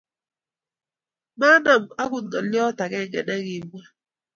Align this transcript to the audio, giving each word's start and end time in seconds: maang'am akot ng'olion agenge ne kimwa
maang'am 1.39 1.83
akot 2.03 2.23
ng'olion 2.29 2.69
agenge 2.83 3.21
ne 3.23 3.35
kimwa 3.45 3.81